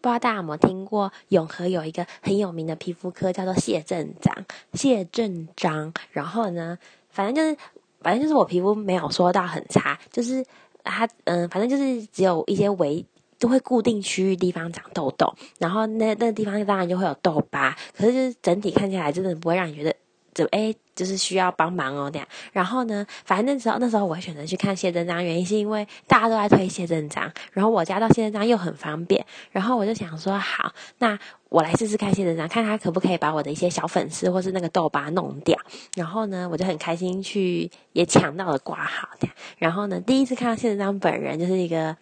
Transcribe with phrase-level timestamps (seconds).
[0.00, 4.34] 不知道大家有没有听过，永和有一个很有名的皮肤科叫做谢正章，
[4.72, 5.92] 谢正章。
[6.10, 6.78] 然后呢，
[7.10, 7.56] 反正就是，
[8.00, 10.44] 反正就是我皮肤没有说到很差，就是
[10.82, 13.04] 它，嗯，反正就是只有一些微，
[13.38, 19.94] 都会固定区域地方长痘痘，然后那那个地方当然就会有痘疤，可是就是整体看起来真的不会让你觉得。
[20.32, 22.28] 就哎，就是需要帮忙哦，这样。
[22.52, 35.58] 然后呢，反正那时候那时候我会选择去看谢正章，原因是因为大家都在推谢正章，然后我家到谢正章又很方便，然后我就想说，好，那我来试试看谢正章，看他可不可以把我的一些小粉丝或是那个痘疤弄掉。
[35.96, 39.28] 然后呢，我就很开心去也抢到了挂号的。
[39.56, 41.96] 然后呢，第一次看到谢正章本人，就是一个。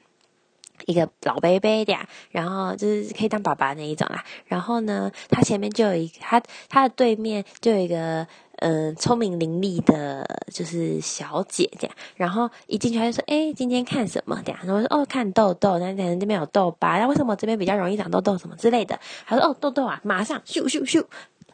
[0.86, 1.96] 一个老贝贝的，
[2.30, 4.24] 然后就是可以当爸爸那一种啦。
[4.46, 8.28] 然后呢，他前面就有一他他的对面就有一个
[8.60, 11.96] 嗯聪明伶俐的，就是小姐这样。
[12.16, 14.60] 然后一进去他就说：“哎，今天看什么？”这样。
[14.62, 15.78] 然后我说：“哦，看痘痘。
[15.78, 21.04] 那那这边有痘疤，那为什么这边比较容易长痘痘什么之类的？”他说：“哦，痘痘啊，马上咻咻咻。”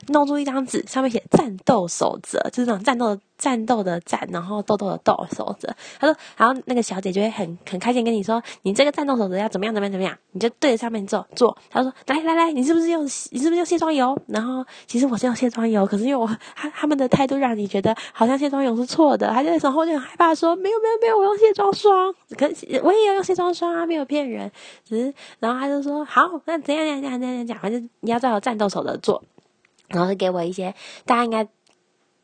[0.08, 5.68] 弄出一张纸，上面写“战斗守则”，就是那种战斗、战斗的战，然后豆豆的豆守则。
[5.98, 9.74] 他说，然后那个小姐就会很很开心跟你说：“你这个战斗守则要怎么样？
[9.74, 9.92] 怎么样？
[9.92, 11.56] 怎么样？”你就对着上面做做。
[11.70, 22.46] 他说：“来来来，你是不是用你是不是用卸妆油？”然后其实我是用卸妆油，可是因为我他他们的态度让你觉得好像卸妆油是错的，他就然后就很害怕说：“没有没有没有，我用卸妆霜，可
[22.82, 24.50] 我也要用卸妆霜啊，没有骗人。”
[24.84, 29.22] 只是然后他就说：“好，那怎样怎样怎样怎样讲，反正你要照战斗守则做。”
[29.88, 31.44] 然后是给我一些，大家应该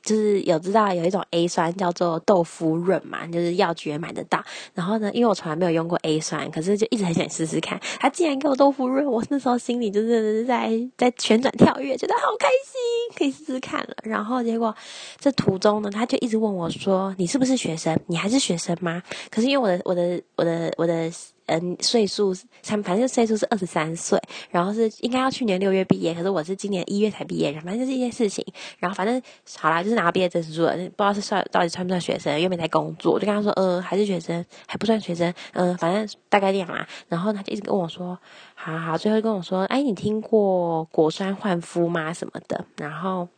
[0.02, 4.42] 就是有知道有一种 A 酸叫做豆腐润嘛，就是药局也买得到。
[4.72, 7.78] 然后呢，因为我从来没有用过 A 酸，可是就一直很想试试看。
[7.98, 13.94] 他竟然给我豆腐润，我那时候心里就是在在旋转跳跃，觉得好开心，可以试试看了。
[14.02, 14.74] 然后结果
[15.18, 18.00] 这途中呢，他就一直问我说：“你是不是学生？
[18.06, 21.12] 你还是学生吗？”可是因为我的我的我的我的。
[21.50, 24.20] 嗯，岁数，反反正岁数是二十三岁，
[24.50, 28.44] 然后是应该要去年六月毕业，可是我是今年一月才毕业，反正就是一件事情。
[28.78, 29.20] 然后反正
[29.58, 36.86] 好啦，就是拿到毕业证书了，不知道是算到底算不算学生，又没在工作，就跟他说，呃，还是学生，还不算学生，嗯，反正大概这样啦。
[37.08, 38.16] 然后他就一直跟我说，
[38.54, 42.12] 好好，最后跟我说，哎，你听过果酸焕肤吗？
[42.12, 42.64] 什么的？
[42.76, 43.28] 然后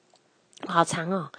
[0.66, 1.30] 好长哦。